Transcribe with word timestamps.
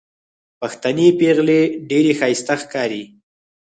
پښتنې 0.59 1.07
پېغلې 1.19 1.59
ډېرې 1.89 2.11
ښايستې 2.19 2.55
ښکاري 2.61 3.03